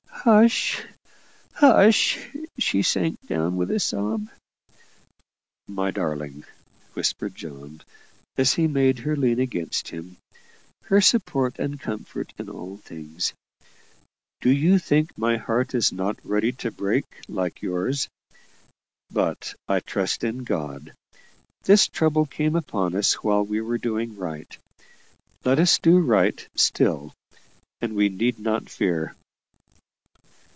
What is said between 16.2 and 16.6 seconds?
ready